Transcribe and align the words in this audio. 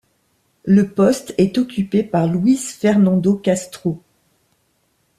Le 0.65 0.89
poste 0.89 1.35
est 1.37 1.59
occupé 1.59 2.01
par 2.01 2.25
Luis 2.25 2.57
Fernando 2.57 3.35
Castro. 3.35 4.01